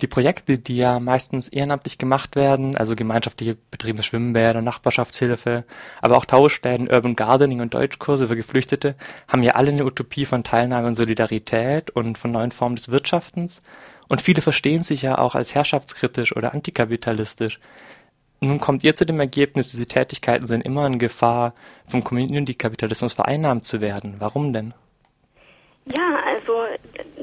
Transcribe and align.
Die 0.00 0.06
Projekte, 0.06 0.56
die 0.56 0.76
ja 0.76 0.98
meistens 0.98 1.48
ehrenamtlich 1.48 1.98
gemacht 1.98 2.34
werden, 2.34 2.74
also 2.76 2.96
gemeinschaftliche 2.96 3.56
betriebene 3.70 4.02
Schwimmbäder, 4.02 4.62
Nachbarschaftshilfe, 4.62 5.64
aber 6.00 6.16
auch 6.16 6.24
Tauschläden, 6.24 6.88
Urban 6.88 7.16
Gardening 7.16 7.60
und 7.60 7.74
Deutschkurse 7.74 8.28
für 8.28 8.36
Geflüchtete, 8.36 8.94
haben 9.28 9.42
ja 9.42 9.52
alle 9.56 9.70
eine 9.70 9.84
Utopie 9.84 10.24
von 10.24 10.42
Teilnahme 10.42 10.86
und 10.86 10.94
Solidarität 10.94 11.90
und 11.90 12.16
von 12.16 12.32
neuen 12.32 12.50
Formen 12.50 12.76
des 12.76 12.90
Wirtschaftens. 12.90 13.62
Und 14.08 14.22
viele 14.22 14.40
verstehen 14.40 14.82
sich 14.82 15.02
ja 15.02 15.18
auch 15.18 15.34
als 15.34 15.54
herrschaftskritisch 15.54 16.34
oder 16.34 16.54
antikapitalistisch. 16.54 17.60
Nun 18.40 18.58
kommt 18.58 18.82
ihr 18.82 18.94
zu 18.94 19.04
dem 19.04 19.20
Ergebnis, 19.20 19.70
diese 19.70 19.86
Tätigkeiten 19.86 20.46
sind 20.46 20.64
immer 20.64 20.86
in 20.86 20.98
Gefahr, 20.98 21.52
vom 21.86 22.02
Community-Kapitalismus 22.02 23.12
vereinnahmt 23.12 23.66
zu 23.66 23.82
werden. 23.82 24.16
Warum 24.18 24.54
denn? 24.54 24.72
Ja, 25.84 26.20
also 26.26 26.62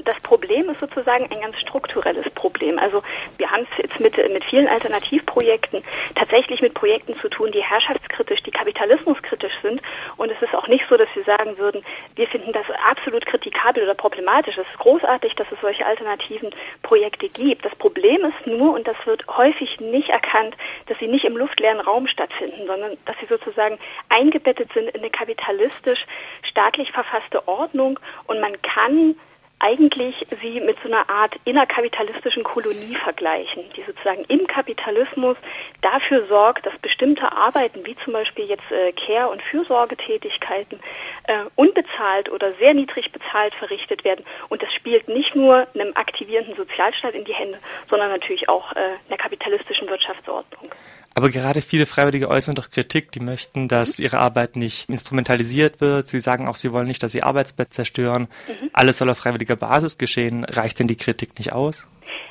das 0.04 0.16
Problem 0.22 0.70
ist 0.70 0.80
sozusagen 0.80 1.30
ein 1.30 1.40
ganz 1.40 1.58
strukturelles 1.58 2.28
Problem. 2.30 2.78
Also 2.78 3.02
wir 3.36 3.50
haben 3.50 3.66
es 3.70 3.84
jetzt 3.84 4.00
mit, 4.00 4.16
mit 4.32 4.44
vielen 4.44 4.68
Alternativprojekten 4.68 5.82
tatsächlich 6.14 6.60
mit 6.60 6.74
Projekten 6.74 7.18
zu 7.20 7.28
tun, 7.28 7.52
die 7.52 7.62
herrschaftskritisch, 7.62 8.42
die 8.42 8.50
kapitalismuskritisch 8.50 9.52
sind. 9.62 9.80
Und 10.16 10.30
es 10.30 10.40
ist 10.42 10.54
auch 10.54 10.68
nicht 10.68 10.84
so, 10.88 10.96
dass 10.96 11.08
wir 11.14 11.24
sagen 11.24 11.58
würden, 11.58 11.82
wir 12.16 12.26
finden 12.28 12.52
das 12.52 12.66
absolut 12.88 13.26
kritikabel 13.26 13.82
oder 13.82 13.94
problematisch. 13.94 14.56
Es 14.58 14.66
ist 14.66 14.78
großartig, 14.78 15.34
dass 15.34 15.50
es 15.50 15.60
solche 15.60 15.86
alternativen 15.86 16.50
Projekte 16.82 17.28
gibt. 17.28 17.64
Das 17.64 17.74
Problem 17.76 18.24
ist 18.24 18.46
nur, 18.46 18.74
und 18.74 18.86
das 18.86 18.96
wird 19.04 19.26
häufig 19.28 19.80
nicht 19.80 20.08
erkannt, 20.10 20.56
dass 20.86 20.98
sie 20.98 21.08
nicht 21.08 21.24
im 21.24 21.36
luftleeren 21.36 21.80
Raum 21.80 22.06
stattfinden, 22.06 22.66
sondern 22.66 22.96
dass 23.04 23.16
sie 23.20 23.26
sozusagen 23.26 23.78
eingebettet 24.08 24.72
sind 24.72 24.88
in 24.88 25.00
eine 25.00 25.10
kapitalistisch 25.10 26.04
staatlich 26.42 26.92
verfasste 26.92 27.46
Ordnung 27.46 27.98
und 28.26 28.40
man 28.40 28.60
kann 28.62 29.16
eigentlich 29.60 30.14
sie 30.40 30.60
mit 30.60 30.76
so 30.82 30.88
einer 30.88 31.08
Art 31.08 31.34
innerkapitalistischen 31.44 32.44
Kolonie 32.44 32.94
vergleichen, 32.94 33.64
die 33.76 33.82
sozusagen 33.82 34.24
im 34.28 34.46
Kapitalismus 34.46 35.36
dafür 35.82 36.26
sorgt, 36.28 36.64
dass 36.64 36.78
bestimmte 36.78 37.32
Arbeiten, 37.32 37.84
wie 37.84 37.96
zum 38.04 38.12
Beispiel 38.12 38.44
jetzt 38.44 38.70
äh, 38.70 38.92
Care- 38.92 39.30
und 39.30 39.42
Fürsorgetätigkeiten, 39.42 40.78
äh, 41.24 41.44
unbezahlt 41.56 42.30
oder 42.30 42.52
sehr 42.52 42.74
niedrig 42.74 43.10
bezahlt 43.10 43.54
verrichtet 43.54 44.04
werden. 44.04 44.24
Und 44.48 44.62
das 44.62 44.72
spielt 44.74 45.08
nicht 45.08 45.34
nur 45.34 45.66
einem 45.74 45.92
aktivierenden 45.94 46.54
Sozialstaat 46.54 47.14
in 47.14 47.24
die 47.24 47.34
Hände, 47.34 47.58
sondern 47.90 48.10
natürlich 48.10 48.48
auch 48.48 48.72
äh, 48.72 48.96
einer 49.08 49.18
kapitalistischen 49.18 49.88
Wirtschaftsordnung. 49.88 50.70
Aber 51.14 51.30
gerade 51.30 51.62
viele 51.62 51.86
Freiwillige 51.86 52.28
äußern 52.28 52.54
doch 52.54 52.70
Kritik, 52.70 53.10
die 53.12 53.20
möchten, 53.20 53.66
dass 53.66 53.98
ihre 53.98 54.18
Arbeit 54.18 54.56
nicht 54.56 54.88
instrumentalisiert 54.88 55.80
wird. 55.80 56.06
Sie 56.06 56.20
sagen 56.20 56.46
auch, 56.46 56.56
sie 56.56 56.72
wollen 56.72 56.86
nicht, 56.86 57.02
dass 57.02 57.12
sie 57.12 57.22
Arbeitsplätze 57.22 57.72
zerstören. 57.72 58.28
Mhm. 58.46 58.70
Alles 58.72 58.98
soll 58.98 59.10
auf 59.10 59.18
freiwilliger 59.18 59.56
Basis 59.56 59.98
geschehen. 59.98 60.44
Reicht 60.44 60.78
denn 60.78 60.86
die 60.86 60.96
Kritik 60.96 61.38
nicht 61.38 61.52
aus? 61.52 61.86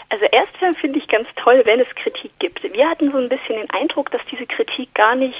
Also 0.09 0.25
erstmal 0.31 0.73
finde 0.75 0.99
ich 0.99 1.07
ganz 1.07 1.27
toll, 1.35 1.61
wenn 1.65 1.81
es 1.81 1.87
Kritik 2.01 2.31
gibt. 2.39 2.63
Wir 2.63 2.89
hatten 2.89 3.11
so 3.11 3.17
ein 3.17 3.27
bisschen 3.27 3.57
den 3.57 3.69
Eindruck, 3.71 4.09
dass 4.11 4.21
diese 4.31 4.45
Kritik 4.45 4.93
gar 4.93 5.15
nicht 5.15 5.37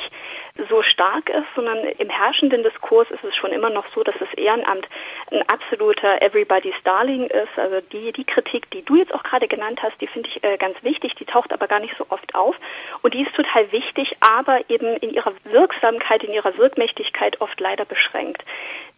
so 0.69 0.81
stark 0.81 1.29
ist, 1.29 1.47
sondern 1.55 1.77
im 1.83 2.09
herrschenden 2.09 2.63
Diskurs 2.63 3.09
ist 3.11 3.23
es 3.23 3.35
schon 3.35 3.51
immer 3.51 3.69
noch 3.69 3.85
so, 3.93 4.03
dass 4.03 4.15
das 4.19 4.31
Ehrenamt 4.35 4.87
ein 5.31 5.41
absoluter 5.49 6.21
Everybody's 6.21 6.75
Darling 6.83 7.27
ist. 7.27 7.57
Also 7.57 7.81
die, 7.91 8.11
die 8.11 8.23
Kritik, 8.23 8.69
die 8.71 8.83
du 8.83 8.95
jetzt 8.95 9.13
auch 9.13 9.23
gerade 9.23 9.47
genannt 9.47 9.81
hast, 9.83 9.99
die 10.01 10.07
finde 10.07 10.29
ich 10.29 10.43
äh, 10.43 10.57
ganz 10.57 10.81
wichtig, 10.83 11.15
die 11.15 11.25
taucht 11.25 11.53
aber 11.53 11.67
gar 11.67 11.79
nicht 11.79 11.95
so 11.97 12.05
oft 12.09 12.35
auf. 12.35 12.55
Und 13.01 13.13
die 13.13 13.21
ist 13.21 13.33
total 13.33 13.71
wichtig, 13.71 14.17
aber 14.21 14.61
eben 14.69 14.97
in 14.97 15.11
ihrer 15.11 15.33
Wirksamkeit, 15.43 16.23
in 16.23 16.33
ihrer 16.33 16.57
Wirkmächtigkeit 16.57 17.41
oft 17.41 17.59
leider 17.59 17.85
beschränkt. 17.85 18.43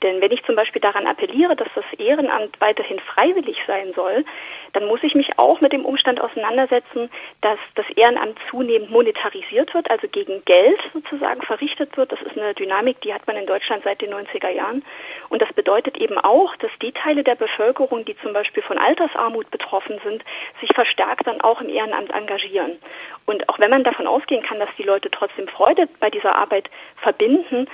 Denn 0.10 0.22
wenn 0.22 0.32
ich 0.32 0.44
zum 0.44 0.56
Beispiel 0.56 0.82
daran 0.82 1.06
appelliere, 1.06 1.56
dass 1.56 1.68
das 1.76 1.86
Ehrenamt 2.00 2.60
weiterhin 2.60 3.00
freiwillig 3.00 3.58
sein 3.68 3.94
soll, 3.94 4.26
dann 4.74 4.88
muss 4.88 5.04
ich 5.04 5.14
mich 5.14 5.38
auch 5.38 5.62
mit 5.62 5.72
dem 5.72 5.86
Umstand 5.86 6.20
auseinandersetzen, 6.20 7.12
dass 7.42 7.60
das 7.76 7.86
Ehrenamt 7.96 8.40
zunehmend 8.50 8.90
monetarisiert 8.90 9.72
wird, 9.76 9.92
also 9.92 10.08
gegen 10.08 10.44
Geld 10.46 10.80
sozusagen 10.94 11.44
verrichtet 11.44 11.96
wird. 11.96 12.12
Das 12.12 12.20
ist 12.24 12.36
eine 12.36 12.56
Dynamik, 12.56 13.02
die 13.02 13.14
hat 13.14 13.28
man 13.28 13.36
in 13.36 13.46
Deutschland 13.46 13.84
seit 13.84 14.02
den 14.02 14.12
90er 14.12 14.50
Jahren. 14.50 14.84
Und 15.30 15.44
das 15.44 15.54
bedeutet 15.54 15.96
eben 15.98 16.18
auch, 16.18 16.56
dass 16.56 16.72
die 16.82 16.92
Teile 16.92 17.24
der 17.24 17.36
Bevölkerung, 17.36 18.04
die 18.04 18.18
zum 18.18 18.34
Beispiel 18.34 18.64
von 18.64 18.80
Altersarmut 18.80 19.52
betroffen 19.52 20.00
sind, 20.04 20.24
sich 20.60 20.74
verstärkt 20.74 21.28
dann 21.28 21.40
auch 21.42 21.62
im 21.62 21.70
Ehrenamt 21.70 22.10
engagieren. 22.12 22.80
Und 23.28 23.48
auch 23.48 23.60
wenn 23.60 23.70
man 23.70 23.84
davon 23.84 24.08
ausgehen 24.08 24.42
kann, 24.42 24.58
dass 24.58 24.70
die 24.76 24.84
Leute 24.84 25.12
trotzdem 25.12 25.48
Freude 25.48 25.88
bei 26.00 26.10
dieser 26.10 26.36
Arbeit 26.36 26.68
verbinden, 26.98 27.68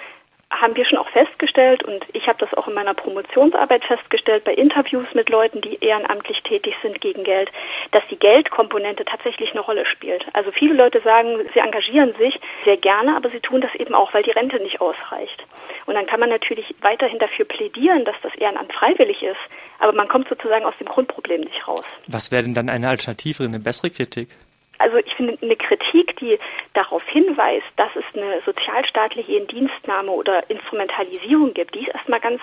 haben 0.51 0.75
wir 0.75 0.85
schon 0.85 1.00
auch 1.00 1.09
festgestellt 1.09 1.83
und 1.83 2.06
ich 2.13 2.28
habe 2.28 2.38
das 2.39 2.53
auch 2.53 2.67
in 2.67 2.73
meiner 2.73 2.94
Promotionsarbeit 2.94 3.83
festgestellt 3.83 4.44
bei 4.44 4.53
Interviews 4.53 5.07
mit 5.13 5.29
Leuten, 5.29 5.61
die 5.61 5.78
ehrenamtlich 5.83 6.41
tätig 6.44 6.75
sind 6.81 7.01
gegen 7.01 7.23
Geld, 7.23 7.51
dass 7.91 8.03
die 8.09 8.17
Geldkomponente 8.17 9.05
tatsächlich 9.05 9.51
eine 9.51 9.61
Rolle 9.61 9.85
spielt. 9.85 10.25
Also 10.34 10.51
viele 10.51 10.73
Leute 10.73 11.01
sagen, 11.01 11.39
sie 11.53 11.59
engagieren 11.59 12.13
sich 12.17 12.39
sehr 12.63 12.78
gerne, 12.78 13.16
aber 13.16 13.29
sie 13.29 13.39
tun 13.39 13.61
das 13.61 13.73
eben 13.75 13.95
auch, 13.95 14.13
weil 14.13 14.23
die 14.23 14.31
Rente 14.31 14.61
nicht 14.61 14.81
ausreicht. 14.81 15.44
Und 15.85 15.95
dann 15.95 16.05
kann 16.05 16.19
man 16.19 16.29
natürlich 16.29 16.73
weiterhin 16.81 17.19
dafür 17.19 17.45
plädieren, 17.45 18.05
dass 18.05 18.16
das 18.22 18.34
Ehrenamt 18.35 18.72
freiwillig 18.73 19.23
ist, 19.23 19.35
aber 19.79 19.94
man 19.94 20.07
kommt 20.07 20.29
sozusagen 20.29 20.66
aus 20.66 20.75
dem 20.79 20.88
Grundproblem 20.88 21.41
nicht 21.41 21.67
raus. 21.67 21.85
Was 22.07 22.31
wäre 22.31 22.44
denn 22.44 22.53
dann 22.53 22.69
eine 22.69 22.88
Alternative, 22.88 23.44
eine 23.44 23.59
bessere 23.59 23.89
Kritik? 23.89 24.29
Also 24.78 24.97
ich 24.97 25.13
finde 25.16 25.38
eine 25.41 25.56
Kritik, 25.56 26.18
die 26.18 26.38
darauf 26.74 27.03
hinweist, 27.08 27.66
dass 27.78 27.90
es 27.96 28.03
eine 28.13 28.41
sozialstaatliche 28.46 29.34
Indienstnahme 29.34 30.12
oder 30.12 30.50
Instrumentalisierung 30.50 31.53
gibt, 31.53 31.75
die 31.75 31.81
ist 31.81 31.96
erstmal 31.96 32.19
ganz, 32.19 32.41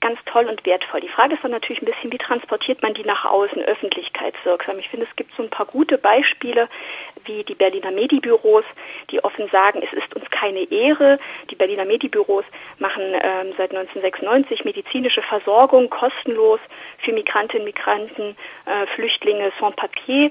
ganz 0.00 0.18
toll 0.26 0.46
und 0.46 0.64
wertvoll. 0.66 1.00
Die 1.00 1.08
Frage 1.08 1.34
ist 1.34 1.44
dann 1.44 1.50
natürlich 1.50 1.82
ein 1.82 1.86
bisschen, 1.86 2.12
wie 2.12 2.18
transportiert 2.18 2.82
man 2.82 2.94
die 2.94 3.04
nach 3.04 3.24
außen 3.24 3.62
öffentlichkeitswirksam. 3.62 4.78
Ich 4.78 4.88
finde, 4.88 5.06
es 5.08 5.16
gibt 5.16 5.34
so 5.36 5.42
ein 5.42 5.50
paar 5.50 5.66
gute 5.66 5.98
Beispiele, 5.98 6.68
wie 7.24 7.44
die 7.44 7.54
Berliner 7.54 7.90
Medibüros, 7.90 8.64
die 9.10 9.22
offen 9.24 9.48
sagen, 9.50 9.82
es 9.82 9.92
ist 9.92 10.14
uns 10.14 10.28
keine 10.30 10.70
Ehre. 10.70 11.18
Die 11.50 11.54
Berliner 11.54 11.84
Medibüros 11.84 12.44
machen 12.78 13.02
ähm, 13.02 13.52
seit 13.56 13.70
1996 13.70 14.64
medizinische 14.64 15.22
Versorgung 15.22 15.90
kostenlos 15.90 16.60
für 16.98 17.12
Migrantinnen, 17.12 17.64
Migranten, 17.64 18.36
äh, 18.66 18.86
Flüchtlinge 18.94 19.52
sans 19.60 19.76
papier. 19.76 20.30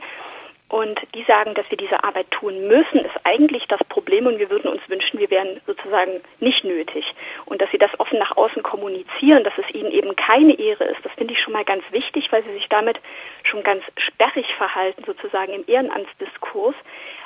Und 0.69 0.99
die 1.15 1.23
sagen, 1.23 1.55
dass 1.55 1.69
wir 1.71 1.77
diese 1.77 2.03
Arbeit 2.03 2.29
tun 2.29 2.67
müssen, 2.67 2.99
ist 2.99 3.19
eigentlich 3.23 3.65
das 3.67 3.83
Problem 3.89 4.27
und 4.27 4.37
wir 4.37 4.51
würden 4.51 4.69
uns 4.69 4.87
wünschen, 4.87 5.19
wir 5.19 5.31
wären 5.31 5.59
sozusagen 5.65 6.21
nicht 6.39 6.63
nötig. 6.63 7.05
Und 7.45 7.59
dass 7.59 7.71
sie 7.71 7.79
das 7.79 7.89
offen 7.99 8.19
nach 8.19 8.37
außen 8.37 8.61
kommunizieren, 8.61 9.43
dass 9.43 9.57
es 9.57 9.73
ihnen 9.73 9.91
eben 9.91 10.15
keine 10.15 10.57
Ehre 10.59 10.83
ist, 10.83 11.03
das 11.03 11.11
finde 11.13 11.33
ich 11.33 11.41
schon 11.41 11.53
mal 11.53 11.65
ganz 11.65 11.83
wichtig, 11.91 12.31
weil 12.31 12.43
sie 12.43 12.53
sich 12.53 12.67
damit 12.69 12.99
schon 13.43 13.63
ganz 13.63 13.83
sperrig 13.97 14.45
verhalten, 14.57 15.03
sozusagen 15.05 15.53
im 15.53 15.63
Ehrenamtsdiskurs. 15.65 16.75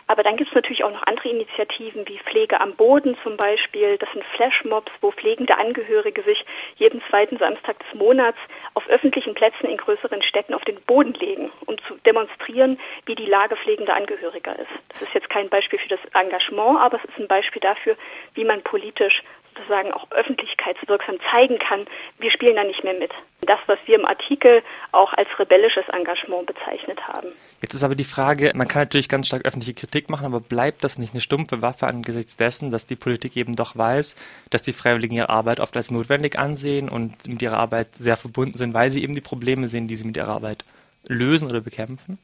Aber 0.07 0.23
dann 0.23 0.35
gibt 0.37 0.49
es 0.49 0.55
natürlich 0.55 0.83
auch 0.83 0.91
noch 0.91 1.03
andere 1.03 1.29
Initiativen 1.29 2.07
wie 2.07 2.19
Pflege 2.19 2.59
am 2.59 2.75
Boden 2.75 3.17
zum 3.23 3.37
Beispiel. 3.37 3.97
Das 3.97 4.11
sind 4.11 4.23
Flashmobs, 4.35 4.91
wo 5.01 5.11
pflegende 5.11 5.57
Angehörige 5.57 6.21
sich 6.23 6.45
jeden 6.75 7.01
zweiten 7.09 7.37
Samstag 7.37 7.79
des 7.79 7.93
Monats 7.93 8.37
auf 8.73 8.87
öffentlichen 8.89 9.33
Plätzen 9.33 9.67
in 9.67 9.77
größeren 9.77 10.21
Städten 10.21 10.53
auf 10.53 10.63
den 10.65 10.81
Boden 10.81 11.13
legen, 11.13 11.51
um 11.65 11.77
zu 11.87 11.95
demonstrieren, 12.05 12.79
wie 13.05 13.15
die 13.15 13.25
Lage 13.25 13.55
pflegender 13.55 13.95
Angehöriger 13.95 14.57
ist. 14.59 14.71
Das 14.89 15.01
ist 15.03 15.13
jetzt 15.13 15.29
kein 15.29 15.49
Beispiel 15.49 15.79
für 15.79 15.89
das 15.89 15.99
Engagement, 16.13 16.79
aber 16.79 16.97
es 16.97 17.05
ist 17.05 17.19
ein 17.19 17.27
Beispiel 17.27 17.61
dafür, 17.61 17.95
wie 18.33 18.43
man 18.43 18.61
politisch 18.61 19.23
sozusagen 19.53 19.91
auch 19.91 20.09
öffentlichkeitswirksam 20.11 21.17
zeigen 21.31 21.59
kann, 21.59 21.85
wir 22.19 22.31
spielen 22.31 22.55
da 22.55 22.63
nicht 22.63 22.83
mehr 22.83 22.93
mit. 22.93 23.11
Das, 23.41 23.59
was 23.67 23.79
wir 23.85 23.95
im 23.95 24.05
Artikel 24.05 24.61
auch 24.91 25.13
als 25.13 25.27
rebellisches 25.37 25.87
Engagement 25.89 26.47
bezeichnet 26.47 26.99
haben. 27.07 27.29
Jetzt 27.61 27.73
ist 27.73 27.83
aber 27.83 27.95
die 27.95 28.03
Frage, 28.03 28.51
man 28.55 28.67
kann 28.67 28.83
natürlich 28.83 29.09
ganz 29.09 29.27
stark 29.27 29.45
öffentliche 29.45 29.73
Kritik 29.73 30.09
machen, 30.09 30.25
aber 30.25 30.39
bleibt 30.39 30.83
das 30.83 30.97
nicht 30.97 31.13
eine 31.13 31.21
stumpfe 31.21 31.61
Waffe 31.61 31.87
angesichts 31.87 32.37
dessen, 32.37 32.71
dass 32.71 32.85
die 32.85 32.95
Politik 32.95 33.35
eben 33.37 33.55
doch 33.55 33.75
weiß, 33.75 34.15
dass 34.49 34.63
die 34.63 34.73
Freiwilligen 34.73 35.15
ihre 35.15 35.29
Arbeit 35.29 35.59
oft 35.59 35.75
als 35.75 35.91
notwendig 35.91 36.39
ansehen 36.39 36.89
und 36.89 37.27
mit 37.27 37.41
ihrer 37.41 37.57
Arbeit 37.57 37.95
sehr 37.95 38.17
verbunden 38.17 38.57
sind, 38.57 38.73
weil 38.73 38.89
sie 38.89 39.03
eben 39.03 39.13
die 39.13 39.21
Probleme 39.21 39.67
sehen, 39.67 39.87
die 39.87 39.95
sie 39.95 40.05
mit 40.05 40.17
ihrer 40.17 40.29
Arbeit 40.29 40.65
lösen 41.07 41.49
oder 41.49 41.61
bekämpfen? 41.61 42.17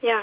Ja, 0.00 0.22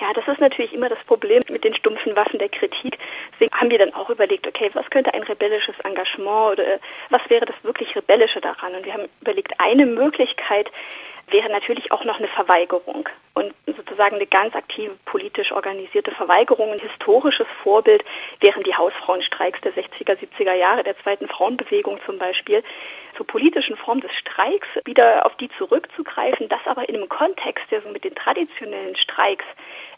ja, 0.00 0.12
das 0.12 0.26
ist 0.28 0.40
natürlich 0.40 0.72
immer 0.72 0.88
das 0.88 1.02
Problem 1.06 1.42
mit 1.50 1.64
den 1.64 1.74
stumpfen 1.74 2.16
Waffen 2.16 2.38
der 2.38 2.48
Kritik. 2.48 2.98
Deswegen 3.32 3.54
haben 3.54 3.70
wir 3.70 3.78
dann 3.78 3.94
auch 3.94 4.10
überlegt, 4.10 4.46
okay, 4.46 4.70
was 4.74 4.88
könnte 4.90 5.12
ein 5.14 5.22
rebellisches 5.22 5.78
Engagement 5.84 6.52
oder 6.52 6.78
was 7.10 7.22
wäre 7.28 7.44
das 7.44 7.56
wirklich 7.62 7.94
Rebellische 7.96 8.40
daran? 8.40 8.74
Und 8.74 8.84
wir 8.84 8.92
haben 8.92 9.08
überlegt, 9.20 9.52
eine 9.58 9.86
Möglichkeit 9.86 10.70
wäre 11.28 11.50
natürlich 11.50 11.90
auch 11.92 12.04
noch 12.04 12.18
eine 12.18 12.28
Verweigerung 12.28 13.08
und 13.34 13.54
sozusagen 13.66 14.16
eine 14.16 14.26
ganz 14.26 14.54
aktive 14.54 14.96
politisch 15.04 15.52
organisierte 15.52 16.12
Verweigerung. 16.12 16.72
Ein 16.72 16.78
historisches 16.78 17.46
Vorbild 17.62 18.04
wären 18.40 18.62
die 18.62 18.74
Hausfrauenstreiks 18.74 19.60
der 19.62 19.72
60er, 19.72 20.16
70er 20.18 20.54
Jahre, 20.54 20.84
der 20.84 20.96
zweiten 20.98 21.28
Frauenbewegung 21.28 21.98
zum 22.06 22.18
Beispiel 22.18 22.62
zur 23.16 23.26
politischen 23.26 23.76
Form 23.76 24.00
des 24.00 24.12
Streiks 24.14 24.66
wieder 24.84 25.24
auf 25.24 25.36
die 25.36 25.48
zurückzugreifen, 25.58 26.48
das 26.48 26.60
aber 26.66 26.88
in 26.88 26.96
einem 26.96 27.08
Kontext, 27.08 27.64
der 27.70 27.80
so 27.82 27.88
mit 27.88 28.04
den 28.04 28.14
traditionellen 28.14 28.96
Streiks 28.96 29.44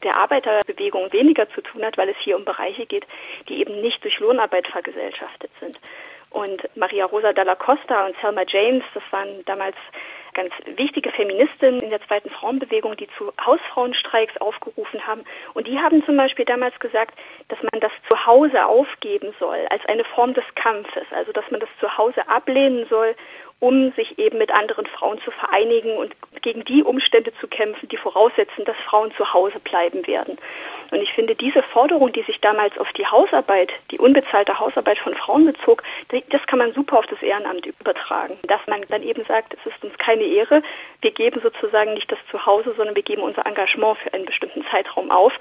der 0.03 0.17
Arbeiterbewegung 0.17 1.13
weniger 1.13 1.49
zu 1.51 1.63
tun 1.63 1.85
hat, 1.85 1.97
weil 1.97 2.11
es 2.11 2.17
hier 2.19 2.37
um 2.37 2.45
Bereiche 2.45 2.87
geht, 2.87 3.07
die 3.49 3.61
eben 3.61 3.81
nicht 3.81 4.03
durch 4.05 4.19
Lohnarbeit 4.21 4.67
vergesellschaftet 4.69 5.51
sind. 5.61 5.79
Und 6.31 6.69
Maria 6.77 7.07
Rosa 7.07 7.33
Dalla 7.33 7.55
Costa 7.55 8.07
und 8.07 8.17
Selma 8.21 8.43
James, 8.47 8.85
das 8.93 9.03
waren 9.11 9.43
damals 9.47 9.77
ganz 10.37 10.53
wichtige 10.77 11.11
Feministinnen 11.11 11.81
in 11.81 11.91
der 11.91 12.01
zweiten 12.07 12.31
Frauenbewegung, 12.31 12.97
die 12.97 13.09
zu 13.17 13.33
Hausfrauenstreiks 13.45 14.37
aufgerufen 14.37 15.05
haben. 15.07 15.25
Und 15.55 15.67
die 15.67 15.79
haben 15.79 16.05
zum 16.05 16.17
Beispiel 16.17 16.45
damals 16.45 16.79
gesagt, 16.79 17.19
dass 17.49 17.59
man 17.63 17.81
das 17.81 17.91
Zuhause 18.07 18.67
aufgeben 18.67 19.35
soll 19.41 19.67
als 19.71 19.85
eine 19.87 20.05
Form 20.05 20.35
des 20.35 20.45
Kampfes. 20.55 21.07
Also 21.11 21.33
dass 21.33 21.51
man 21.51 21.61
das 21.61 21.71
Zuhause 21.81 22.29
ablehnen 22.29 22.87
soll 22.89 23.17
um 23.59 23.93
sich 23.93 24.19
eben 24.19 24.39
mit 24.39 24.51
anderen 24.51 24.87
Frauen 24.87 25.19
zu 25.23 25.31
vereinigen 25.31 25.97
und 25.97 26.15
gegen 26.43 26.65
die 26.65 26.83
Umstände 26.83 27.33
zu 27.41 27.49
kämpfen, 27.49 27.89
die 27.89 27.97
voraussetzen, 27.97 28.65
dass 28.65 28.77
Frauen 28.89 29.13
zu 29.17 29.33
Hause 29.33 29.59
bleiben 29.61 30.07
werden. 30.07 30.37
Und 30.91 31.01
ich 31.01 31.13
finde, 31.13 31.35
diese 31.35 31.63
Forderung, 31.63 32.13
die 32.13 32.23
sich 32.23 32.41
damals 32.41 32.77
auf 32.79 32.93
die 32.93 33.07
Hausarbeit, 33.07 33.73
die 33.91 33.99
unbezahlte 33.99 34.61
Hausarbeit 34.61 34.99
von 34.99 35.15
Frauen 35.15 35.47
bezog, 35.47 35.83
das 36.31 36.47
kann 36.47 36.59
man 36.59 36.75
super 36.75 36.99
auf 36.99 37.07
das 37.07 37.23
Ehrenamt 37.23 37.67
übertragen. 37.67 38.39
Dass 38.47 38.61
man 38.69 38.83
dann 38.89 39.03
eben 39.03 39.25
sagt, 39.25 39.55
es 39.55 39.73
ist 39.73 39.83
uns 39.83 39.97
keine 39.99 40.25
Ehre, 40.25 40.63
wir 41.01 41.11
geben 41.11 41.41
sozusagen 41.41 41.95
nicht 41.95 42.13
das 42.13 42.19
Zuhause, 42.31 42.75
sondern 42.77 42.95
wir 42.95 43.03
geben 43.03 43.23
unser 43.23 43.47
Engagement 43.47 43.99
für 43.99 44.13
einen 44.13 44.27
bestimmten 44.27 44.65
Zeitraum 44.71 45.11
auf 45.11 45.33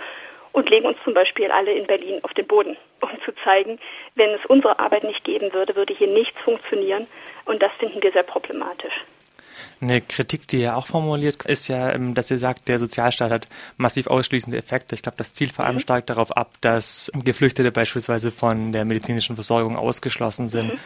und 0.55 0.69
legen 0.69 0.85
uns 0.87 0.97
zum 1.03 1.13
Beispiel 1.13 1.51
alle 1.51 1.73
in 1.73 1.85
Berlin 1.85 2.19
auf 2.23 2.33
den 2.33 2.47
Boden, 2.47 2.77
um 3.01 3.09
zu 3.25 3.33
zeigen, 3.43 3.77
wenn 4.15 4.29
es 4.31 4.45
unsere 4.45 4.79
Arbeit 4.79 5.03
nicht 5.03 5.25
geben 5.25 5.53
würde, 5.53 5.75
würde 5.75 5.93
hier 5.93 6.07
nichts 6.07 6.39
funktionieren. 6.41 7.07
Und 7.45 7.61
das 7.61 7.71
finden 7.79 8.01
wir 8.01 8.11
sehr 8.11 8.23
problematisch. 8.23 8.93
Eine 9.81 10.01
Kritik, 10.01 10.47
die 10.47 10.61
er 10.61 10.77
auch 10.77 10.87
formuliert, 10.87 11.45
ist 11.45 11.67
ja, 11.67 11.93
ähm, 11.93 12.13
dass 12.13 12.31
er 12.31 12.37
sagt, 12.37 12.67
der 12.67 12.79
Sozialstaat 12.79 13.31
hat 13.31 13.47
massiv 13.77 14.07
ausschließende 14.07 14.57
Effekte. 14.57 14.95
Ich 14.95 15.01
glaube, 15.01 15.17
das 15.17 15.33
zielt 15.33 15.51
vor 15.51 15.65
allem 15.65 15.75
mhm. 15.75 15.79
stark 15.79 16.07
darauf 16.07 16.35
ab, 16.35 16.53
dass 16.61 17.11
Geflüchtete 17.23 17.71
beispielsweise 17.71 18.31
von 18.31 18.71
der 18.71 18.85
medizinischen 18.85 19.35
Versorgung 19.35 19.77
ausgeschlossen 19.77 20.47
sind. 20.47 20.73
Mhm. 20.73 20.79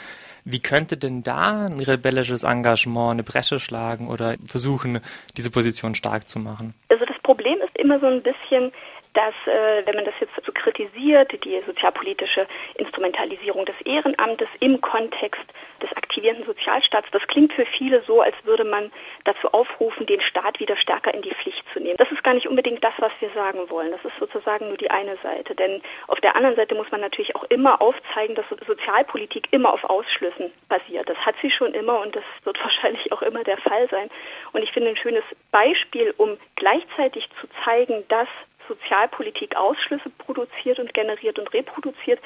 Wie 0.45 0.59
könnte 0.59 0.97
denn 0.97 1.21
da 1.21 1.65
ein 1.65 1.79
rebellisches 1.79 2.44
Engagement 2.44 3.12
eine 3.12 3.23
Bresche 3.23 3.59
schlagen 3.59 4.07
oder 4.07 4.35
versuchen, 4.45 5.01
diese 5.38 5.51
Position 5.51 5.95
stark 5.95 6.27
zu 6.27 6.39
machen? 6.39 6.73
Also 6.89 7.05
das 7.05 7.17
Problem 7.23 7.59
ist 7.62 7.77
immer 7.77 8.00
so 8.00 8.07
ein 8.07 8.21
bisschen, 8.21 8.71
dass, 9.13 9.33
äh, 9.47 9.85
wenn 9.85 9.95
man 9.95 10.06
das 10.06 10.13
jetzt 10.19 10.33
so 10.45 10.51
kritisiert, 10.51 11.31
die 11.44 11.61
sozialpolitische 11.65 12.47
Instrumentalisierung 12.75 13.65
des 13.65 13.79
Ehrenamtes 13.85 14.47
im 14.59 14.79
Kontext 14.81 15.41
des 15.81 15.91
aktivierenden 15.95 16.45
Sozialstaats, 16.45 17.07
das 17.11 17.25
klingt 17.27 17.53
für 17.53 17.65
viele 17.65 18.01
so, 18.03 18.21
als 18.21 18.35
würde 18.44 18.63
man 18.63 18.91
dazu 19.23 19.51
aufrufen, 19.51 20.06
den 20.06 20.21
Staat 20.21 20.59
wieder 20.59 20.77
stärker 20.77 21.13
in 21.13 21.21
die 21.21 21.33
Pflicht 21.33 21.63
zu 21.73 21.79
nehmen. 21.79 21.97
Das 21.97 22.11
ist 22.11 22.23
gar 22.23 22.33
nicht 22.33 22.47
unbedingt 22.47 22.83
das, 22.83 22.94
was 22.97 23.11
wir 23.19 23.29
sagen 23.31 23.69
wollen. 23.69 23.91
Das 23.91 24.03
ist 24.06 24.17
sozusagen 24.19 24.67
nur 24.67 24.77
die 24.77 24.91
eine 24.91 25.17
Seite. 25.23 25.55
Denn 25.55 25.81
auf 26.07 26.19
der 26.19 26.35
anderen 26.35 26.55
Seite 26.55 26.75
muss 26.75 26.91
man 26.91 27.01
natürlich 27.01 27.35
auch 27.35 27.45
immer 27.45 27.81
aufzeigen, 27.81 28.35
dass 28.35 28.45
Sozialpolitik 28.67 29.47
immer 29.51 29.73
auf 29.73 29.83
Ausschlüssen 29.85 30.51
basiert. 30.67 31.09
Das 31.09 31.17
hat 31.17 31.35
sie 31.41 31.51
schon 31.51 31.73
immer 31.73 32.00
und 32.00 32.15
das 32.15 32.23
wird 32.44 32.59
wahrscheinlich 32.63 33.12
auch 33.12 33.21
immer 33.21 33.44
der 33.44 33.57
Fall 33.57 33.89
sein. 33.89 34.09
Und 34.53 34.63
ich 34.63 34.71
finde 34.71 34.89
ein 34.89 34.97
schönes 34.97 35.23
Beispiel, 35.51 36.13
um 36.17 36.38
gleichzeitig 36.55 37.27
zu 37.41 37.47
zeigen, 37.63 38.03
dass 38.09 38.27
Sozialpolitik 38.69 39.57
Ausschlüsse 39.57 40.10
produziert 40.18 40.80
und 40.80 40.94
generiert 40.94 41.38
und 41.38 41.54
reproduziert, 41.54 42.19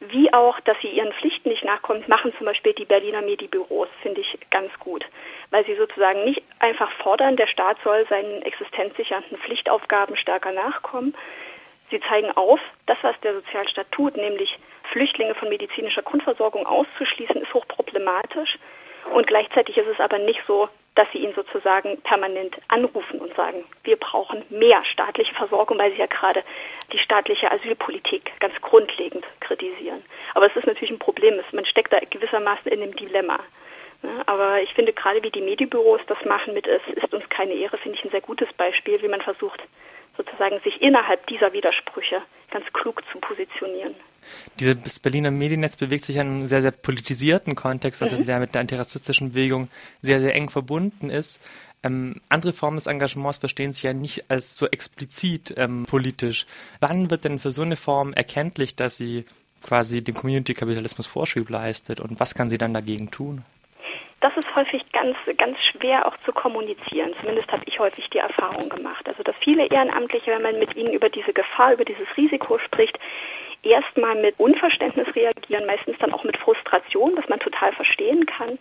wie 0.00 0.32
auch, 0.32 0.60
dass 0.60 0.76
sie 0.80 0.88
ihren 0.88 1.12
Pflichten 1.14 1.48
nicht 1.48 1.64
nachkommt, 1.64 2.06
machen 2.08 2.32
zum 2.36 2.46
Beispiel 2.46 2.74
die 2.74 2.84
Berliner 2.84 3.22
Medibüros, 3.22 3.88
finde 4.02 4.20
ich 4.20 4.38
ganz 4.50 4.70
gut, 4.78 5.04
weil 5.50 5.64
sie 5.64 5.74
sozusagen 5.74 6.24
nicht 6.24 6.42
einfach 6.60 6.90
fordern, 7.02 7.36
der 7.36 7.46
Staat 7.46 7.78
soll 7.82 8.06
seinen 8.08 8.42
existenzsichernden 8.42 9.38
Pflichtaufgaben 9.38 10.16
stärker 10.16 10.52
nachkommen. 10.52 11.14
Sie 11.90 12.00
zeigen 12.00 12.30
auf, 12.32 12.60
das, 12.86 12.98
was 13.02 13.18
der 13.20 13.34
Sozialstaat 13.34 13.90
tut, 13.92 14.16
nämlich 14.16 14.58
Flüchtlinge 14.92 15.34
von 15.34 15.48
medizinischer 15.48 16.02
Grundversorgung 16.02 16.66
auszuschließen, 16.66 17.36
ist 17.36 17.54
hochproblematisch. 17.54 18.58
Und 19.12 19.26
gleichzeitig 19.26 19.76
ist 19.76 19.86
es 19.86 20.00
aber 20.00 20.18
nicht 20.18 20.40
so, 20.46 20.68
dass 20.96 21.06
sie 21.12 21.18
ihn 21.18 21.34
sozusagen 21.34 22.00
permanent 22.02 22.56
anrufen 22.68 23.20
und 23.20 23.34
sagen, 23.36 23.64
wir 23.84 23.96
brauchen 23.96 24.42
mehr 24.50 24.82
staatliche 24.84 25.34
Versorgung, 25.34 25.78
weil 25.78 25.92
sie 25.92 25.98
ja 25.98 26.06
gerade 26.06 26.42
die 26.92 26.98
staatliche 26.98 27.50
Asylpolitik 27.52 28.32
ganz 28.40 28.54
grundlegend 28.62 29.24
kritisieren. 29.40 30.02
Aber 30.34 30.46
es 30.46 30.56
ist 30.56 30.66
natürlich 30.66 30.90
ein 30.90 30.98
Problem, 30.98 31.38
man 31.52 31.66
steckt 31.66 31.92
da 31.92 31.98
gewissermaßen 32.10 32.72
in 32.72 32.82
einem 32.82 32.96
Dilemma. 32.96 33.38
Aber 34.26 34.60
ich 34.62 34.72
finde 34.74 34.92
gerade, 34.92 35.22
wie 35.22 35.30
die 35.30 35.40
Medienbüros 35.40 36.00
das 36.06 36.22
machen 36.24 36.54
mit 36.54 36.66
Es 36.66 36.82
ist 36.94 37.12
uns 37.12 37.28
keine 37.28 37.54
Ehre, 37.54 37.76
finde 37.78 37.98
ich 37.98 38.04
ein 38.04 38.10
sehr 38.10 38.20
gutes 38.20 38.52
Beispiel, 38.54 39.00
wie 39.02 39.08
man 39.08 39.20
versucht, 39.20 39.62
sozusagen 40.16 40.60
sich 40.60 40.80
innerhalb 40.80 41.26
dieser 41.26 41.52
Widersprüche 41.52 42.22
ganz 42.50 42.70
klug 42.72 43.02
zu 43.12 43.18
positionieren. 43.18 43.94
Dieses 44.58 45.00
Berliner 45.00 45.30
Mediennetz 45.30 45.76
bewegt 45.76 46.04
sich 46.04 46.16
in 46.16 46.22
einem 46.22 46.46
sehr, 46.46 46.62
sehr 46.62 46.70
politisierten 46.70 47.54
Kontext, 47.54 48.02
also 48.02 48.18
mhm. 48.18 48.26
der 48.26 48.40
mit 48.40 48.54
der 48.54 48.60
antirassistischen 48.60 49.30
Bewegung 49.30 49.68
sehr, 50.02 50.20
sehr 50.20 50.34
eng 50.34 50.50
verbunden 50.50 51.10
ist. 51.10 51.40
Ähm, 51.82 52.20
andere 52.28 52.52
Formen 52.52 52.76
des 52.76 52.86
Engagements 52.86 53.38
verstehen 53.38 53.72
sich 53.72 53.82
ja 53.82 53.92
nicht 53.92 54.30
als 54.30 54.56
so 54.56 54.66
explizit 54.66 55.54
ähm, 55.56 55.84
politisch. 55.88 56.46
Wann 56.80 57.10
wird 57.10 57.24
denn 57.24 57.38
für 57.38 57.52
so 57.52 57.62
eine 57.62 57.76
Form 57.76 58.12
erkenntlich, 58.12 58.76
dass 58.76 58.96
sie 58.96 59.24
quasi 59.62 60.02
dem 60.02 60.14
Community-Kapitalismus 60.14 61.06
Vorschub 61.06 61.48
leistet 61.50 62.00
und 62.00 62.18
was 62.20 62.34
kann 62.34 62.50
sie 62.50 62.58
dann 62.58 62.74
dagegen 62.74 63.10
tun? 63.10 63.44
Das 64.20 64.34
ist 64.36 64.48
häufig 64.56 64.82
ganz, 64.92 65.16
ganz 65.36 65.58
schwer 65.70 66.06
auch 66.06 66.16
zu 66.24 66.32
kommunizieren. 66.32 67.12
Zumindest 67.20 67.52
habe 67.52 67.62
ich 67.66 67.78
häufig 67.78 68.08
die 68.10 68.18
Erfahrung 68.18 68.68
gemacht. 68.68 69.06
Also, 69.06 69.22
dass 69.22 69.36
viele 69.44 69.66
Ehrenamtliche, 69.66 70.32
wenn 70.32 70.42
man 70.42 70.58
mit 70.58 70.74
ihnen 70.74 70.92
über 70.92 71.10
diese 71.10 71.32
Gefahr, 71.32 71.74
über 71.74 71.84
dieses 71.84 72.08
Risiko 72.16 72.58
spricht, 72.58 72.98
erstmal 73.62 74.14
mit 74.16 74.38
Unverständnis 74.38 75.06
reagieren, 75.14 75.66
meistens 75.66 75.96
dann 75.98 76.12
auch 76.12 76.24
mit 76.24 76.36
Frustration, 76.36 77.16
was 77.16 77.28
man 77.28 77.40
total 77.40 77.72
verstehen 77.72 78.26
kann. 78.26 78.58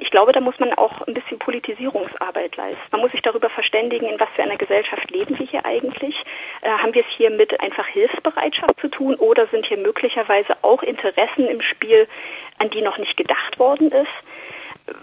Ich 0.00 0.10
glaube, 0.10 0.32
da 0.32 0.40
muss 0.40 0.58
man 0.58 0.72
auch 0.74 1.06
ein 1.06 1.14
bisschen 1.14 1.38
Politisierungsarbeit 1.38 2.56
leisten. 2.56 2.80
Man 2.90 3.00
muss 3.00 3.12
sich 3.12 3.22
darüber 3.22 3.50
verständigen, 3.50 4.06
in 4.06 4.20
was 4.20 4.28
für 4.34 4.42
einer 4.42 4.56
Gesellschaft 4.56 5.10
leben 5.10 5.38
wir 5.38 5.46
hier 5.46 5.64
eigentlich. 5.64 6.14
Äh, 6.62 6.70
haben 6.70 6.94
wir 6.94 7.02
es 7.02 7.16
hier 7.16 7.30
mit 7.30 7.60
einfach 7.60 7.86
Hilfsbereitschaft 7.86 8.80
zu 8.80 8.88
tun 8.88 9.14
oder 9.16 9.46
sind 9.48 9.66
hier 9.66 9.78
möglicherweise 9.78 10.56
auch 10.62 10.82
Interessen 10.82 11.46
im 11.46 11.60
Spiel, 11.60 12.08
an 12.58 12.70
die 12.70 12.82
noch 12.82 12.98
nicht 12.98 13.16
gedacht 13.16 13.58
worden 13.58 13.90
ist? 13.90 14.08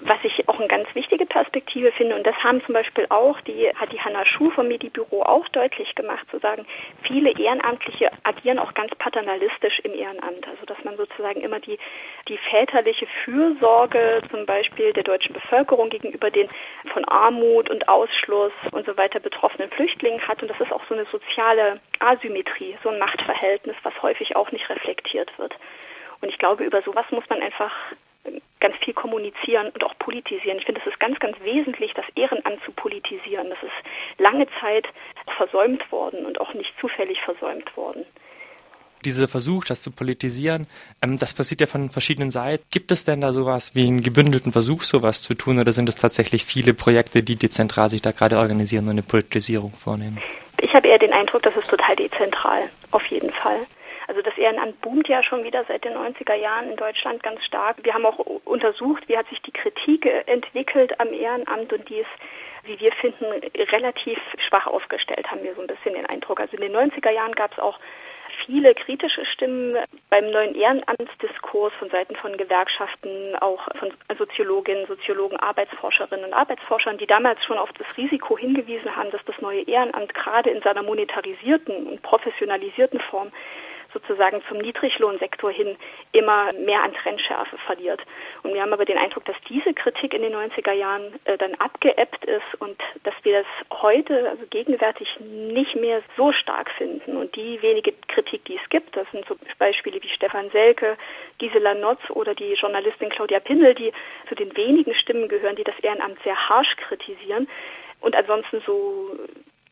Was 0.02 0.18
ich 0.24 0.48
auch 0.48 0.60
eine 0.60 0.68
ganz 0.68 0.88
wichtige 0.94 1.26
Perspektive 1.26 1.92
finde, 1.92 2.16
und 2.16 2.26
das 2.26 2.36
haben 2.44 2.64
zum 2.66 2.74
Beispiel 2.74 3.06
auch, 3.10 3.40
die 3.42 3.70
hat 3.76 3.92
die 3.92 4.00
Hanna 4.00 4.26
Schuh 4.26 4.50
vom 4.52 4.68
Medibüro 4.68 5.22
auch 5.24 5.48
deutlich 5.50 5.94
gemacht, 5.96 6.26
zu 6.32 6.40
sagen, 6.40 6.66
viele 7.04 7.32
Ehrenamtliche 7.38 8.12
agieren 8.24 8.60
auch 8.60 8.74
ganz 8.74 8.94
paternalistisch 8.96 9.80
im 9.80 9.94
Ehrenamt. 9.94 10.48
Also 10.48 10.66
dass 10.66 10.84
man 10.84 10.98
sozusagen 10.98 11.42
immer 11.42 11.60
die, 11.60 11.78
die 12.28 12.38
väterliche 12.38 13.08
Fürsorge 13.24 14.22
zum 14.32 14.46
Beispiel 14.46 14.94
der 14.94 15.04
deutschen 15.04 15.34
Bevölkerung 15.34 15.90
gegenüber 15.90 16.32
den 16.32 16.50
von 16.94 17.06
Armut 17.06 17.70
und 17.70 17.88
Ausschluss 17.88 18.54
und 18.72 18.86
so 18.86 18.98
weiter 18.98 19.20
betroffenen 19.20 19.70
Flüchtlingen 19.72 20.26
hat. 20.28 20.42
Und 20.42 20.50
das 20.50 20.60
ist 20.60 20.72
auch 20.72 20.84
so 20.88 20.96
eine 20.96 21.06
soziale 21.06 21.80
Asymmetrie, 22.00 22.78
so 22.84 22.90
ein 22.90 23.00
Machtverhältnis, 23.00 23.76
was 23.84 23.94
häufig 24.02 24.36
auch 24.36 24.52
nicht 24.52 24.70
reflektiert 24.70 25.32
wird. 25.38 25.56
Und 26.22 26.30
ich 26.30 26.38
glaube, 26.38 26.64
über 26.64 26.82
sowas 26.82 27.06
muss 27.12 27.28
man 27.30 27.42
einfach 27.42 27.72
ganz 28.66 28.84
viel 28.84 28.96
kommunizieren 28.96 29.70
und 29.70 29.84
auch 29.84 29.96
politisieren. 30.00 30.58
Ich 30.58 30.66
finde, 30.66 30.82
es 30.82 30.92
ist 30.92 31.00
ganz, 31.00 31.20
ganz 31.20 31.38
wesentlich, 31.44 31.94
das 31.94 32.06
Ehrenamt 32.16 32.64
zu 32.66 32.72
politisieren. 32.72 33.48
Das 33.50 33.62
ist 33.62 33.78
lange 34.18 34.48
Zeit 34.60 34.88
versäumt 35.38 35.92
worden 35.92 36.26
und 36.26 36.42
auch 36.42 36.52
nicht 36.56 36.74
zufällig 36.82 37.20
versäumt 37.22 37.78
worden. 37.78 38.06
Dieser 39.04 39.28
Versuch, 39.28 39.66
das 39.66 39.84
zu 39.84 39.92
politisieren, 39.92 40.66
ähm, 41.04 41.20
das 41.20 41.36
passiert 41.36 41.62
ja 41.62 41.68
von 41.68 41.92
verschiedenen 41.92 42.32
Seiten. 42.32 42.64
Gibt 42.72 42.92
es 42.92 43.06
denn 43.06 43.22
da 43.22 43.34
sowas 43.34 43.76
wie 43.76 43.86
einen 43.86 44.02
gebündelten 44.02 44.52
Versuch, 44.52 44.82
sowas 44.82 45.22
zu 45.22 45.36
tun, 45.36 45.60
oder 45.60 45.72
sind 45.72 45.88
es 45.88 45.96
tatsächlich 45.96 46.44
viele 46.44 46.74
Projekte, 46.74 47.22
die 47.22 47.36
dezentral 47.36 47.92
sich 47.92 48.02
da 48.02 48.14
gerade 48.14 48.40
organisieren 48.40 48.86
und 48.86 48.94
eine 48.94 49.04
Politisierung 49.04 49.74
vornehmen? 49.74 50.18
Ich 50.60 50.74
habe 50.74 50.88
eher 50.88 50.98
den 50.98 51.14
Eindruck, 51.14 51.44
das 51.44 51.56
ist 51.56 51.70
total 51.70 51.96
dezentral, 51.98 52.64
auf 52.90 53.06
jeden 53.06 53.30
Fall. 53.30 53.68
Also 54.16 54.30
das 54.30 54.38
Ehrenamt 54.38 54.80
boomt 54.80 55.10
ja 55.10 55.22
schon 55.22 55.44
wieder 55.44 55.66
seit 55.68 55.84
den 55.84 55.92
90er 55.92 56.36
Jahren 56.36 56.70
in 56.70 56.78
Deutschland 56.78 57.22
ganz 57.22 57.44
stark. 57.44 57.76
Wir 57.84 57.94
haben 57.94 58.06
auch 58.06 58.20
untersucht, 58.46 59.04
wie 59.10 59.18
hat 59.18 59.28
sich 59.28 59.42
die 59.42 59.52
Kritik 59.52 60.06
entwickelt 60.26 60.98
am 61.02 61.12
Ehrenamt 61.12 61.74
und 61.74 61.90
die 61.90 61.98
ist 61.98 62.08
wie 62.64 62.80
wir 62.80 62.94
finden, 62.94 63.26
relativ 63.72 64.18
schwach 64.48 64.68
aufgestellt, 64.68 65.30
haben 65.30 65.44
wir 65.44 65.54
so 65.54 65.62
ein 65.62 65.68
bisschen 65.68 65.94
den 65.94 66.06
Eindruck. 66.06 66.40
Also 66.40 66.56
in 66.56 66.62
den 66.62 66.76
90er 66.76 67.12
Jahren 67.12 67.34
gab 67.34 67.52
es 67.52 67.60
auch 67.60 67.78
viele 68.46 68.74
kritische 68.74 69.26
Stimmen 69.26 69.78
beim 70.10 70.32
neuen 70.32 70.56
Ehrenamtsdiskurs 70.56 71.74
von 71.78 71.90
Seiten 71.90 72.16
von 72.16 72.38
Gewerkschaften, 72.38 73.36
auch 73.40 73.68
von 73.78 73.94
Soziologinnen, 74.18 74.88
Soziologen, 74.88 75.38
Arbeitsforscherinnen 75.38 76.26
und 76.26 76.34
Arbeitsforschern, 76.34 76.98
die 76.98 77.06
damals 77.06 77.44
schon 77.46 77.58
auf 77.58 77.72
das 77.74 77.98
Risiko 77.98 78.38
hingewiesen 78.38 78.96
haben, 78.96 79.12
dass 79.12 79.24
das 79.26 79.40
neue 79.42 79.62
Ehrenamt 79.62 80.14
gerade 80.14 80.50
in 80.50 80.62
seiner 80.62 80.84
monetarisierten 80.84 81.88
und 81.88 82.02
professionalisierten 82.02 83.00
Form 83.00 83.32
sozusagen 83.96 84.44
zum 84.50 84.58
Niedriglohnsektor 84.58 85.52
hin 85.52 85.78
immer 86.12 86.52
mehr 86.54 86.84
an 86.84 86.94
Trendschärfe 86.94 87.58
verliert. 87.66 88.02
Und 88.44 88.54
wir 88.54 88.62
haben 88.62 88.74
aber 88.74 88.86
den 88.86 88.98
Eindruck, 88.98 89.24
dass 89.26 89.38
diese 89.48 89.74
Kritik 89.74 90.14
in 90.14 90.22
den 90.22 90.36
90er 90.36 90.74
Jahren 90.74 91.14
äh, 91.24 91.38
dann 91.38 91.56
abgeebbt 91.56 92.26
ist 92.26 92.60
und 92.60 92.78
dass 93.04 93.14
wir 93.24 93.40
das 93.40 93.82
heute, 93.82 94.30
also 94.30 94.44
gegenwärtig, 94.50 95.08
nicht 95.20 95.76
mehr 95.76 96.02
so 96.18 96.34
stark 96.34 96.70
finden. 96.72 97.16
Und 97.16 97.36
die 97.36 97.62
wenige 97.62 97.94
Kritik, 98.10 98.44
die 98.46 98.60
es 98.62 98.70
gibt, 98.70 98.96
das 98.98 99.10
sind 99.12 99.26
so 99.28 99.38
Beispiele 99.58 100.02
wie 100.04 100.10
Stefan 100.10 100.50
Selke, 100.52 100.98
Gisela 101.38 101.74
Notz 101.74 102.02
oder 102.10 102.36
die 102.36 102.54
Journalistin 102.54 103.10
Claudia 103.10 103.40
Pindel, 103.40 103.74
die 103.74 103.94
zu 104.28 104.36
den 104.36 104.56
wenigen 104.58 104.94
Stimmen 104.94 105.30
gehören, 105.30 105.56
die 105.56 105.64
das 105.64 105.80
Ehrenamt 105.80 106.20
sehr 106.24 106.36
harsch 106.50 106.76
kritisieren. 106.76 107.48
Und 108.02 108.16
ansonsten 108.16 108.62
so 108.66 109.18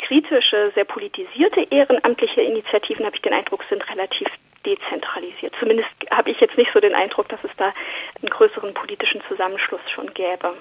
kritische, 0.08 0.72
sehr 0.76 0.86
politisierte 0.86 1.62
ehrenamtliche 1.70 2.42
Initiativen, 2.42 3.06
habe 3.06 3.16
ich 3.16 3.22
den 3.22 3.34
Eindruck, 3.34 3.64
sind 3.70 3.88
relativ 3.90 4.28
dezentralisiert. 4.66 5.54
Zumindest 5.60 5.90
habe 6.12 6.32
ich 6.32 6.40
jetzt 6.40 6.58
nicht 6.58 6.72
so 6.74 6.80
den 6.80 6.96
Eindruck, 6.96 7.30
dass 7.30 7.44
es 7.44 7.52
da 7.58 7.74
einen 8.22 8.30
größeren 8.30 8.74
politischen 8.74 9.22
Zusammenschluss 9.28 9.82
schon 9.94 10.14
gäbe. 10.14 10.54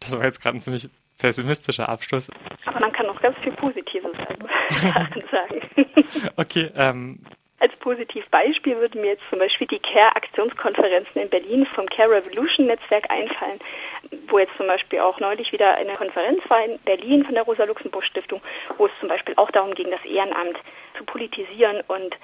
Das 0.00 0.16
war 0.16 0.24
jetzt 0.24 0.40
gerade 0.40 0.56
ein 0.56 0.60
ziemlich 0.60 0.88
pessimistischer 1.18 1.88
Abschluss. 1.88 2.30
Aber 2.64 2.80
man 2.80 2.92
kann 2.92 3.06
auch 3.06 3.20
ganz 3.20 3.36
viel 3.38 3.52
Positives 3.52 4.12
sagen. 5.30 5.60
okay, 6.36 6.70
ähm, 6.74 7.20
als 7.82 7.96
Positivbeispiel 7.96 8.76
würden 8.76 9.00
mir 9.00 9.12
jetzt 9.12 9.28
zum 9.28 9.38
Beispiel 9.38 9.66
die 9.66 9.78
CARE-Aktionskonferenzen 9.78 11.20
in 11.20 11.28
Berlin 11.28 11.66
vom 11.66 11.86
CARE 11.88 12.10
Revolution 12.10 12.66
Netzwerk 12.66 13.10
einfallen, 13.10 13.60
wo 14.28 14.38
jetzt 14.38 14.56
zum 14.56 14.66
Beispiel 14.66 15.00
auch 15.00 15.20
neulich 15.20 15.52
wieder 15.52 15.74
eine 15.74 15.94
Konferenz 15.94 16.40
war 16.48 16.64
in 16.64 16.78
Berlin 16.80 17.24
von 17.24 17.34
der 17.34 17.44
Rosa-Luxemburg-Stiftung, 17.44 18.40
wo 18.78 18.86
es 18.86 18.92
zum 19.00 19.08
Beispiel 19.08 19.34
auch 19.36 19.50
darum 19.50 19.74
ging, 19.74 19.90
das 19.90 20.04
Ehrenamt 20.04 20.58
zu 20.96 21.04
politisieren 21.04 21.82
und 21.88 22.16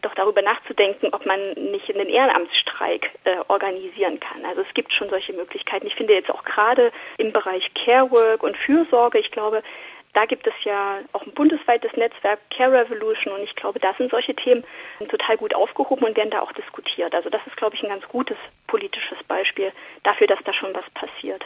doch 0.00 0.14
darüber 0.14 0.40
nachzudenken, 0.42 1.08
ob 1.12 1.26
man 1.26 1.52
nicht 1.52 1.94
einen 1.94 2.08
Ehrenamtsstreik 2.08 3.10
äh, 3.24 3.36
organisieren 3.48 4.18
kann. 4.20 4.44
Also 4.44 4.62
es 4.62 4.74
gibt 4.74 4.92
schon 4.92 5.10
solche 5.10 5.34
Möglichkeiten. 5.34 5.86
Ich 5.86 5.94
finde 5.94 6.14
jetzt 6.14 6.30
auch 6.30 6.44
gerade 6.44 6.92
im 7.18 7.32
Bereich 7.32 7.70
Care 7.74 8.10
Work 8.10 8.42
und 8.42 8.56
Fürsorge, 8.56 9.18
ich 9.18 9.30
glaube, 9.30 9.62
da 10.16 10.24
gibt 10.24 10.46
es 10.46 10.54
ja 10.64 11.00
auch 11.12 11.22
ein 11.26 11.34
bundesweites 11.34 11.92
Netzwerk 11.92 12.40
Care 12.48 12.72
Revolution 12.72 13.34
und 13.34 13.42
ich 13.42 13.54
glaube, 13.54 13.78
da 13.78 13.92
sind 13.98 14.10
solche 14.10 14.34
Themen 14.34 14.64
total 15.10 15.36
gut 15.36 15.54
aufgehoben 15.54 16.06
und 16.06 16.16
werden 16.16 16.30
da 16.30 16.40
auch 16.40 16.52
diskutiert. 16.52 17.14
Also 17.14 17.28
das 17.28 17.46
ist, 17.46 17.56
glaube 17.58 17.76
ich, 17.76 17.82
ein 17.82 17.90
ganz 17.90 18.08
gutes 18.08 18.38
politisches 18.66 19.22
Beispiel 19.28 19.72
dafür, 20.04 20.26
dass 20.26 20.42
da 20.44 20.54
schon 20.54 20.72
was 20.74 20.88
passiert. 20.94 21.44